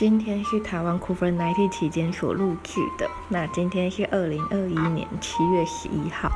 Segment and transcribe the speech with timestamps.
[0.00, 3.06] 今天是台湾 COVID-19 期间所录制的。
[3.28, 6.32] 那今天是二零二一年七月十一号。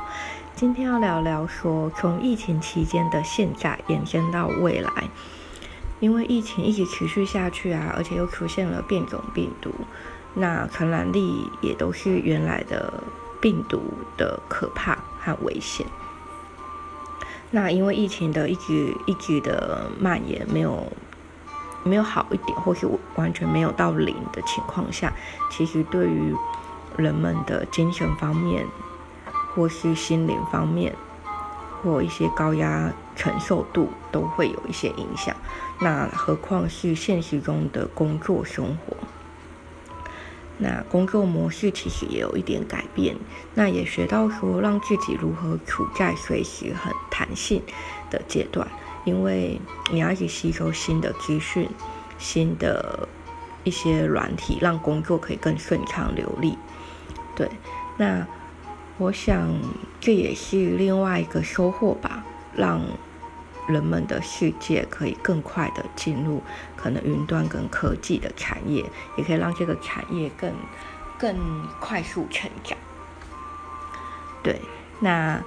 [0.55, 5.09] 今天要聊聊说，从疫情期间的现在延伸到未来，
[5.99, 9.71] 因为疫情一直持续下去啊，而且又出现了变种病毒，
[10.35, 12.93] 那传染力也都是原来的
[13.41, 13.81] 病毒
[14.15, 15.87] 的可怕和危险。
[17.49, 20.85] 那因为疫情的一直一直的蔓延，没有。
[21.85, 25.13] 没有好一点，或是我完全没有到零的情况下，
[25.51, 26.35] 其实对于
[26.97, 28.65] 人们的精神方面，
[29.53, 30.95] 或是心灵方面，
[31.83, 35.35] 或一些高压承受度，都会有一些影响。
[35.79, 38.97] 那何况是现实中的工作生活，
[40.57, 43.15] 那工作模式其实也有一点改变。
[43.53, 47.61] 那也学到说，让自己如何处在随时很弹性
[48.09, 48.67] 的阶段。
[49.05, 51.69] 因为你要去吸收新的资讯、
[52.17, 53.07] 新的
[53.63, 56.57] 一些软体，让工作可以更顺畅流利。
[57.35, 57.49] 对，
[57.97, 58.25] 那
[58.97, 59.47] 我想
[60.01, 62.25] 这也是另外一个收获吧，
[62.55, 62.81] 让
[63.67, 66.41] 人们的世界可以更快的进入
[66.75, 68.83] 可能云端跟科技的产业，
[69.15, 70.51] 也可以让这个产业更
[71.19, 72.75] 更快速成长。
[74.41, 74.59] 对，
[74.99, 75.39] 那。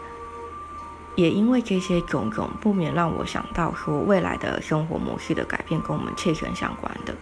[1.16, 7.14] 也因为这些种种，不免让我想到说，未来的生活模式的改变跟我们切身相关的。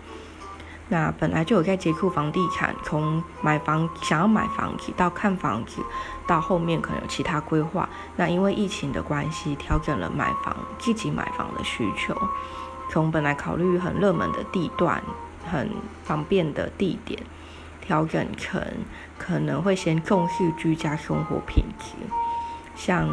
[0.89, 5.83] 那本来就有在接触房地产，从买房想要买房子到看房子，
[6.27, 7.89] 到后面可能有其他规划。
[8.17, 12.15] 那因为疫情的关系，调整了买房自己买房的需求，
[12.91, 15.03] 从本来考虑很热门的地段、
[15.51, 15.71] 很
[16.05, 17.21] 方便的地点，
[17.81, 18.63] 调整成
[19.19, 21.95] 可能会先重视居家生活品质，
[22.77, 23.09] 像。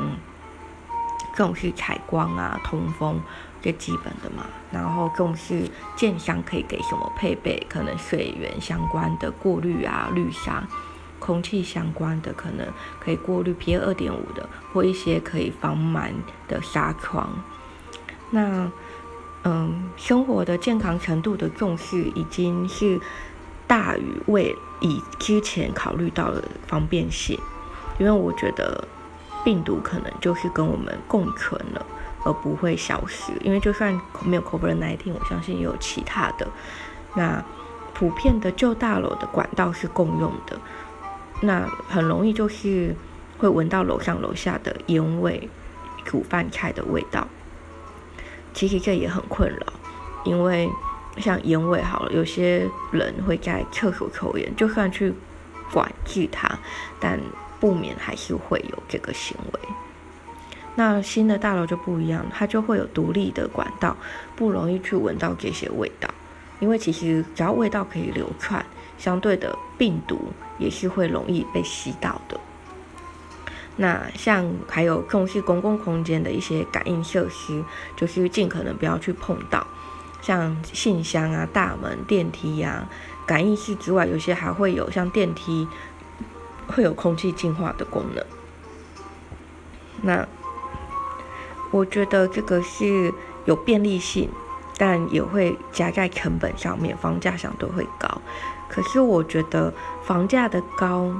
[1.35, 3.19] 重视采光啊，通风
[3.61, 4.45] 最基本的嘛。
[4.71, 10.63] 然后重视建商可以给什么配备，可能水源相关的过滤啊，滤沙；
[11.19, 12.67] 空气相关的可能
[12.99, 16.11] 可以过滤 PM 二点五的，或一些可以防螨
[16.47, 17.29] 的纱窗。
[18.31, 18.71] 那
[19.43, 22.99] 嗯，生活的健康程度的重视已经是
[23.67, 27.39] 大于为以之前考虑到的方便性，
[27.99, 28.87] 因为我觉得。
[29.43, 31.85] 病毒可能就是跟我们共存了，
[32.23, 33.33] 而不会消失。
[33.41, 36.47] 因为就算没有 COVID-19，我相信也有其他的。
[37.15, 37.43] 那
[37.93, 40.57] 普遍的旧大楼的管道是共用的，
[41.41, 42.95] 那很容易就是
[43.37, 45.49] 会闻到楼上楼下的烟味、
[46.05, 47.27] 煮饭菜的味道。
[48.53, 49.73] 其实这也很困扰，
[50.23, 50.69] 因为
[51.17, 55.13] 像烟味好了，有些人会在厕所抽烟，就算去
[55.71, 56.49] 管制它，
[56.99, 57.19] 但。
[57.63, 59.59] 不免还是会有这个行为。
[60.75, 63.95] 那新的大楼就不一样，它就会有独立的管道，
[64.35, 66.09] 不容易去闻到这些味道。
[66.59, 68.65] 因为其实只要味道可以流窜，
[68.97, 72.37] 相对的病毒也是会容易被吸到的。
[73.77, 77.63] 那像还有重视公共空间的一些感应设施，
[77.95, 79.65] 就是尽可能不要去碰到，
[80.21, 82.85] 像信箱啊、大门、电梯呀，
[83.25, 85.65] 感应室之外，有些还会有像电梯。
[86.67, 88.25] 会有空气净化的功能。
[90.01, 90.27] 那
[91.71, 93.13] 我觉得这个是
[93.45, 94.29] 有便利性，
[94.77, 98.21] 但也会加在成本上面，房价相对会高。
[98.69, 99.73] 可是我觉得
[100.03, 101.13] 房价的高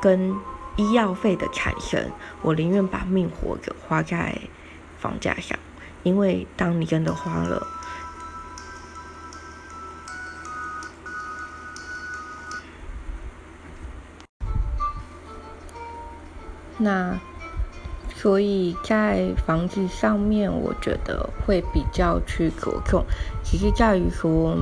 [0.00, 0.36] 跟
[0.76, 2.10] 医药费的产生，
[2.42, 4.38] 我宁愿把命活着花在
[4.98, 5.58] 房价上，
[6.02, 7.66] 因为当你真的花了。
[16.78, 17.18] 那，
[18.14, 23.04] 所以在房子上面，我觉得会比较去着重，
[23.42, 24.56] 其实在于说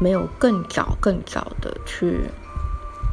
[0.00, 2.30] 没有更早、更早的去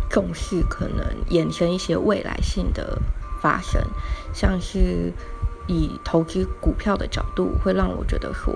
[0.09, 2.97] 重视，可能衍生一些未来性的
[3.41, 3.81] 发生，
[4.33, 5.11] 像是
[5.67, 8.53] 以投资股票的角度，会让我觉得说，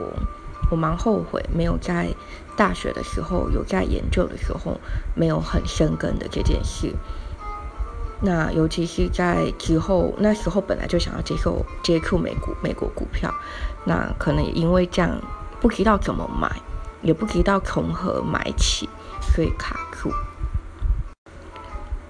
[0.71, 2.07] 我蛮后悔没有在
[2.55, 4.79] 大学的时候有在研究的时候，
[5.15, 6.93] 没有很深耕的这件事。
[8.21, 13.33] 那尤其是在之后，那时候本来就想要接受接触美股、美国股票，
[13.85, 15.17] 那可能也因为这样
[15.61, 16.51] 不知道怎么买，
[17.01, 18.89] 也不知道从何买起，
[19.21, 20.11] 所以卡住。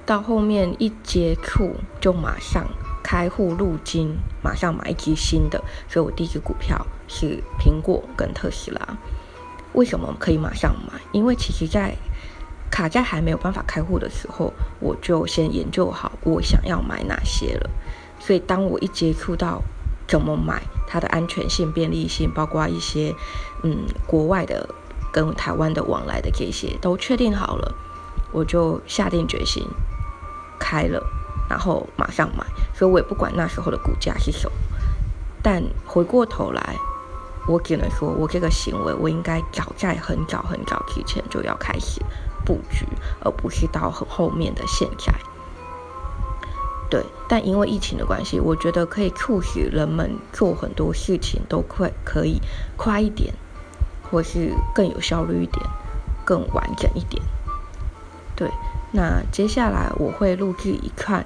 [0.05, 2.65] 到后面一接触就马上
[3.03, 8.97] 开户入金，马上买一支新的，所以我第一支股票是苹果跟特斯拉。
[9.73, 10.99] 为什么可以马上买？
[11.11, 11.95] 因为其实在
[12.69, 17.69] 卡在还没有办法开户的时候，我就先研究好我想要买哪些了。
[18.19, 19.61] 所以当我一接触到
[20.07, 23.13] 怎么买，它的安全性、便利性，包括一些
[23.63, 24.67] 嗯国外的
[25.11, 27.73] 跟台湾的往来的这些都确定好了，
[28.31, 29.65] 我就下定决心
[30.59, 31.01] 开了，
[31.49, 34.55] 然后马上买，所以我也不管那时候的股价是什么。
[35.41, 36.75] 但回过头来，
[37.47, 42.01] 我只能说，我这个行为我应该早在很早很早之前就要开始
[42.45, 42.85] 布局，
[43.23, 45.13] 而不是到很后面的现在。
[46.89, 52.41] 对，但因为疫情的关系，我觉得可以促使人们做很多事情都快可以
[52.75, 53.33] 快一点，
[54.09, 55.63] 或是更有效率一点，
[56.25, 57.21] 更完整一点。
[58.35, 58.49] 对，
[58.91, 61.23] 那接下来我会录制一看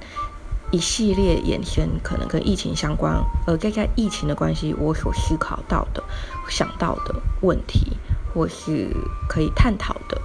[0.70, 6.04] 一系列延伸可能跟疫情相关，而在在疫情的关系，我所思考到的、
[6.50, 7.96] 想到的问题，
[8.34, 8.90] 或是
[9.30, 10.22] 可以探讨的，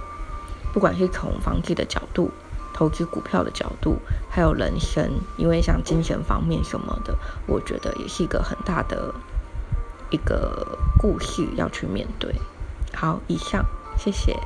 [0.73, 2.31] 不管是从房子的角度。
[2.71, 3.97] 投资股票的角度，
[4.29, 7.13] 还有人生，因为像精神方面什么的，
[7.45, 9.13] 我觉得也是一个很大的
[10.11, 10.65] 一个
[10.97, 12.33] 故事要去面对。
[12.93, 13.65] 好，以上，
[13.97, 14.39] 谢谢。